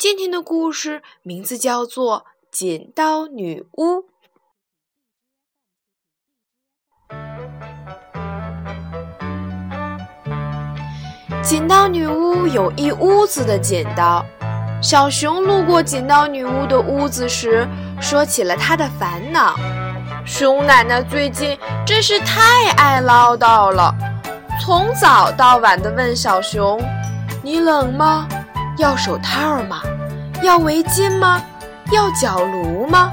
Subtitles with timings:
[0.00, 3.96] 今天的故事名字叫做《剪刀女巫》。
[11.42, 14.24] 剪刀女巫有一屋子的剪刀。
[14.82, 17.68] 小熊路过剪刀女巫的屋子时，
[18.00, 19.54] 说起了她的烦恼。
[20.24, 23.94] 熊奶奶最近真是太爱唠叨了，
[24.62, 26.82] 从早到晚地问小熊
[27.44, 28.26] ：“你冷吗？”
[28.78, 29.82] 要手套吗？
[30.42, 31.42] 要围巾吗？
[31.92, 33.12] 要脚炉吗？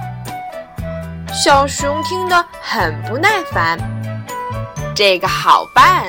[1.33, 3.77] 小熊听得很不耐烦。
[4.95, 6.05] 这个好办。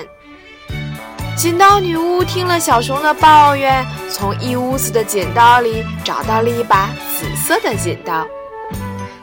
[1.37, 8.27] 剪刀女巫听了小熊的抱怨，从一屋子的剪刀里找到了一把紫色的剪刀。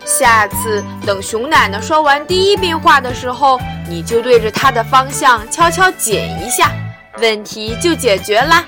[0.06, 6.72] 下次等熊奶奶说完第一遍话的时候，你就对着她的方向悄悄剪一下，
[7.20, 8.64] 问题就解决啦。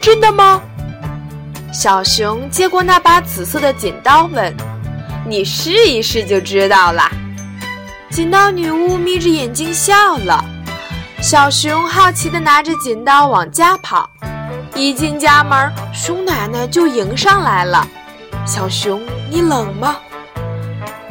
[0.00, 0.62] 真的吗？
[1.70, 4.54] 小熊接过那把紫色的剪刀，问
[5.28, 7.10] ：“你试一试就知道啦。”
[8.10, 10.42] 剪刀女巫眯着眼睛笑了。
[11.20, 14.08] 小熊好奇地拿着剪刀往家跑，
[14.74, 17.86] 一进家门，熊奶奶就迎上来了
[18.46, 19.96] ：“小熊，你冷吗？”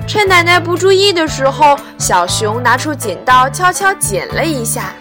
[0.08, 4.94] 趁奶奶不注意的时候，小熊拿出剪刀，悄悄剪了一下。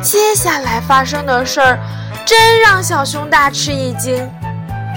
[0.00, 1.78] 接下来发生的事儿。
[2.24, 4.30] 真让小熊大吃一惊，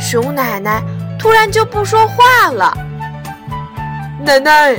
[0.02, 0.82] 熊奶奶
[1.20, 2.76] 突然就不说话了。
[4.26, 4.76] 奶奶，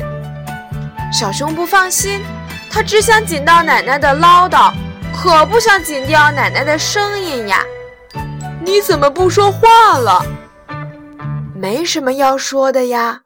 [1.12, 2.20] 小熊不放心，
[2.68, 4.72] 他只想紧到奶奶的唠叨，
[5.14, 7.62] 可不想紧掉奶奶的声音呀。
[8.60, 10.24] 你怎么不说话了？
[11.54, 13.20] 没什么要说的呀。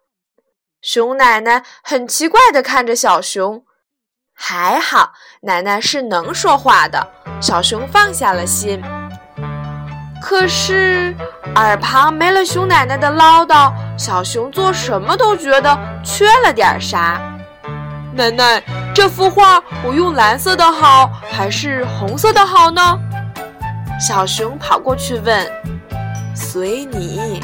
[0.83, 3.65] 熊奶奶很奇怪地看着小熊，
[4.35, 5.12] 还好
[5.43, 7.09] 奶奶是能说话的，
[7.41, 8.83] 小熊放下了心。
[10.21, 11.15] 可是
[11.54, 17.21] 耳旁没了熊奶奶的唠叨，小熊做什么都觉得缺了点啥。
[18.12, 18.62] 奶奶，
[18.94, 22.99] 这幅画我用蓝色的好，还是红色的好呢？
[24.00, 25.47] 小熊跑过去问。
[26.34, 27.41] 随你。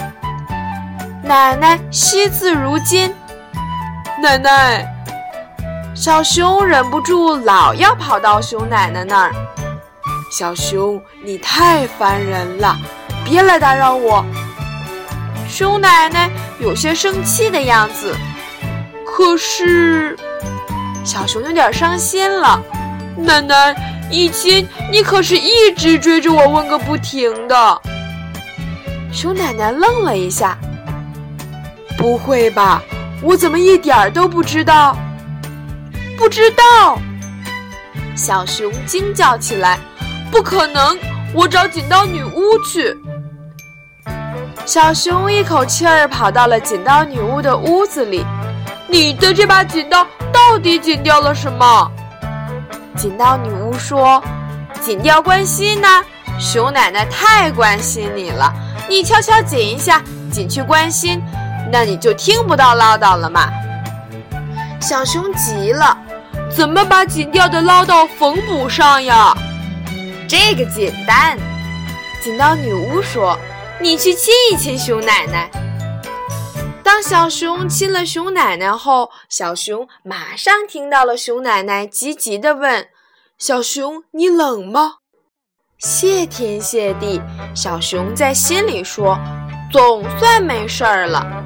[1.23, 3.15] 奶奶惜字如金。
[4.21, 4.87] 奶奶，
[5.95, 9.33] 小熊忍不住老要跑到熊奶奶那儿。
[10.33, 12.75] 小熊，你太烦人了，
[13.23, 14.25] 别来打扰我。
[15.47, 18.17] 熊奶奶有些生气的样子。
[19.05, 20.17] 可是，
[21.05, 22.59] 小熊有点伤心了。
[23.15, 23.77] 奶奶，
[24.11, 27.83] 以前你可是一直追着我问个不停的。
[29.13, 30.57] 熊奶奶愣了一下。
[31.99, 32.83] 不会吧？
[33.21, 34.97] 我怎么一点儿都不知道？
[36.17, 36.99] 不知道！
[38.17, 39.79] 小熊惊叫起来。
[40.33, 40.99] 不可能！
[41.35, 42.97] 我找剪刀女巫去。
[44.65, 48.25] 小熊一口气儿跑到了剪刀女巫的屋子里。
[48.89, 51.91] 你的这把剪刀到底剪掉了什么？
[52.97, 54.23] 剪刀女巫说
[54.81, 55.89] ：“剪掉关心呢。
[56.39, 58.51] 熊奶奶太关心你了，
[58.89, 61.23] 你悄悄剪一下，剪去关心，
[61.71, 63.51] 那你就听不到唠叨了嘛。”
[64.81, 65.97] 小熊急了
[66.51, 69.37] ：“怎么把剪掉的唠叨缝补上呀？”
[70.33, 71.37] 这个简单，
[72.23, 73.39] 剪刀女巫说
[73.79, 75.51] ：“你去亲一亲熊奶奶。”
[76.83, 82.89] 当小熊亲了熊奶奶后，小熊马上听到了熊奶奶急急地问
[83.37, 84.95] ：“小熊，你冷吗？”
[85.77, 87.21] 谢天谢地，
[87.55, 89.19] 小熊在心里说
[89.71, 91.45] ：“总算没事儿了。”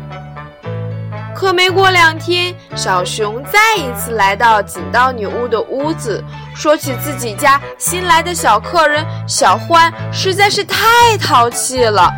[1.34, 6.22] 可没过两天，小熊再一次来到剪刀女巫的屋子，
[6.56, 12.10] 说起自己家新来的小客人小欢，实在是太淘气了。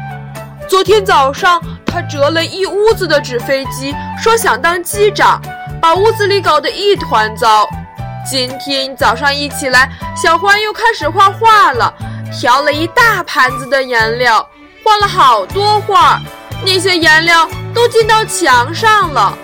[0.69, 5.43] 昨天早上，他折了一屋子的纸飞机，说想当机长，
[5.81, 7.69] 把屋子里搞得一团糟。
[8.31, 11.93] 今天早上一起来，小欢又开始画画了，
[12.31, 14.47] 调了一大盘子的颜料，
[14.85, 16.21] 画了好多画。
[16.65, 19.37] 那些颜料都进到墙上了，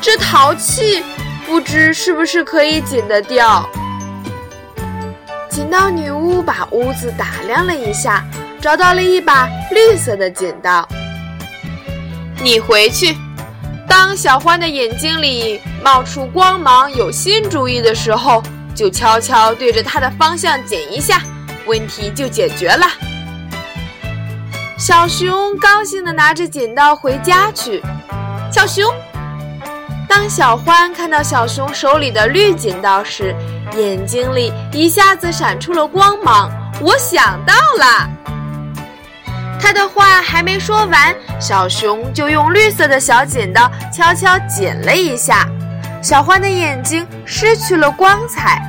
[0.00, 1.04] 这淘气
[1.46, 3.68] 不知是不是可以剪得掉？
[5.52, 8.24] 剪刀女巫把屋子打量了一下，
[8.58, 10.88] 找到了一把绿色的剪刀。
[12.42, 13.14] 你回去。
[13.86, 18.42] 当小欢的眼睛里冒出光芒，有新主意的时候，
[18.74, 21.20] 就悄悄对着它的方向剪一下，
[21.66, 22.86] 问题就解决了。
[24.78, 27.82] 小熊高兴地拿着剪刀回家去。
[28.50, 28.90] 小熊，
[30.14, 33.34] 当小欢看到小熊手里的绿剪刀时，
[33.78, 36.52] 眼睛里一下子闪出了光芒。
[36.82, 38.10] 我想到了。
[39.58, 45.48] 他的话还没说完，小熊就用绿色的小剪刀悄悄剪了一下，
[46.02, 48.60] 小欢的眼睛失去了光彩。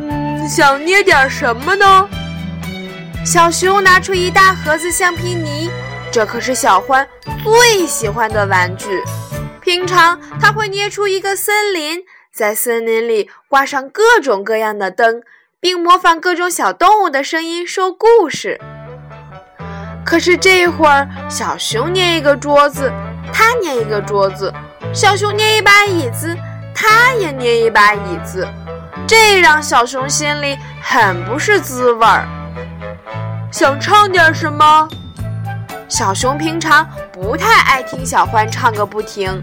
[0.00, 2.08] 嗯，想捏点什么呢？
[3.22, 5.70] 小熊拿出一大盒子橡皮泥，
[6.10, 7.06] 这可是小欢
[7.44, 8.88] 最喜欢的玩具。
[9.64, 15.22] 平常他会捏出一个森林，在森林里挂上各种各样的灯，
[15.58, 18.60] 并模仿各种小动物的声音说故事。
[20.04, 22.92] 可是这会儿，小熊捏一个桌子，
[23.32, 24.52] 他捏一个桌子；
[24.92, 26.36] 小熊捏一把椅子，
[26.74, 28.46] 他也捏一把椅子，
[29.08, 32.28] 这让小熊心里很不是滋味儿。
[33.50, 34.86] 想唱点什么？
[35.88, 39.40] 小熊平常不太爱听小欢唱个不停，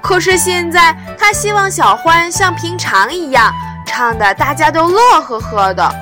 [0.00, 3.52] 可是现在他希望小欢像平常一样
[3.84, 5.94] 唱的，大家都乐呵呵的。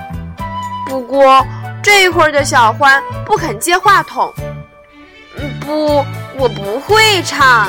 [0.86, 1.44] 不过。
[1.82, 4.34] 这会儿的小欢不肯接话筒，
[5.38, 6.04] 嗯不，
[6.36, 7.68] 我不会唱。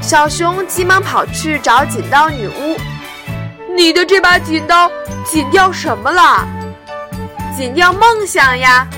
[0.00, 2.74] 小熊急忙跑去找剪刀女巫
[3.76, 4.90] ：“你的这把剪刀
[5.26, 6.48] 剪掉什么了
[7.54, 8.88] ？”“剪掉梦想呀！”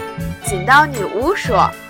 [0.46, 1.68] 剪刀女巫说。“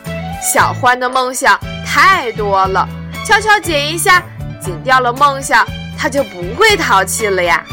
[0.44, 2.87] 小欢的梦想太多了，
[3.25, 4.23] 悄悄剪一下，
[4.61, 5.67] 剪掉了梦想，
[5.99, 7.64] 他就不会淘气了呀。”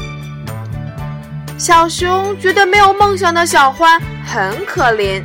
[1.59, 5.21] 小熊觉得没有梦想的小欢很可怜，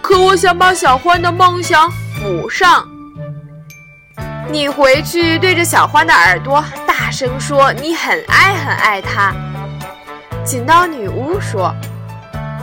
[0.00, 1.90] 可我想把小欢的梦想
[2.22, 2.88] 补上。
[4.48, 9.34] 你回去对着小欢的耳朵大声说：“你很爱很爱他。”
[10.42, 11.74] 剪刀女巫说：“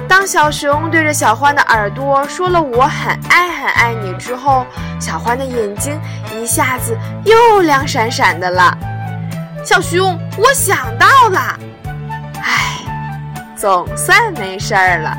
[0.08, 4.66] 当小熊对着小欢的耳朵说了‘我很爱很爱你’之后，
[5.00, 6.00] 小欢的眼睛
[6.34, 8.78] 一下子又亮闪闪的了。”
[9.66, 11.60] 小熊，我想到了。
[13.56, 15.16] 总算没事儿了。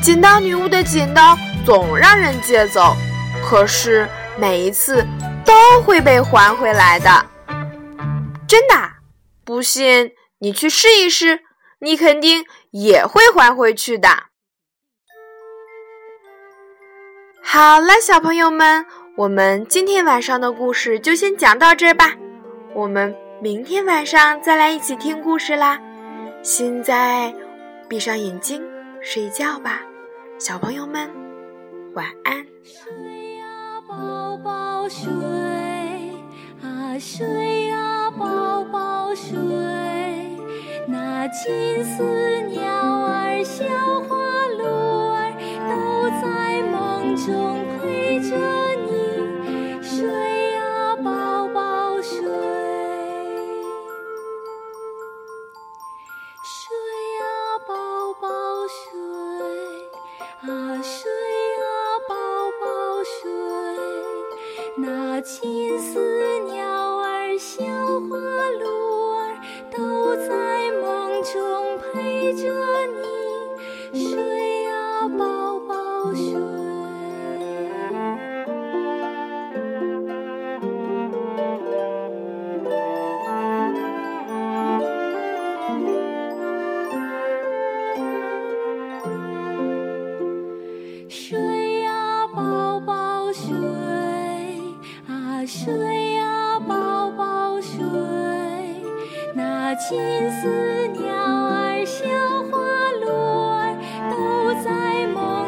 [0.00, 2.96] 剪刀女巫的剪刀总让人借走，
[3.44, 4.08] 可是
[4.38, 5.06] 每一次
[5.44, 5.52] 都
[5.82, 7.26] 会被还回来的。
[8.46, 8.74] 真的？
[9.44, 11.40] 不信你去试一试，
[11.80, 12.44] 你肯定
[12.82, 14.08] 也会还回去的。
[17.42, 18.84] 好了，小朋友们，
[19.16, 22.16] 我们今天晚上的故事就先讲到这儿吧。
[22.74, 25.80] 我们明天晚上再来一起听故事啦。
[26.42, 27.34] 现在，
[27.88, 28.62] 闭上眼睛
[29.00, 29.80] 睡觉吧，
[30.38, 31.10] 小朋友们，
[31.94, 32.44] 晚安。
[32.62, 35.08] 睡呀，宝宝睡
[36.62, 39.85] 啊，睡呀，宝宝睡。
[41.44, 42.02] 金丝
[42.44, 43.66] 鸟儿、小
[44.08, 44.16] 花
[44.56, 44.64] 鹿
[45.12, 45.30] 儿
[45.68, 48.75] 都在梦中陪着。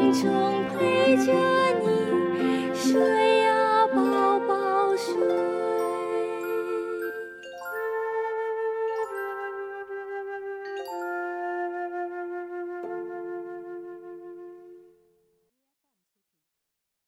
[0.08, 1.77] 梦中陪着。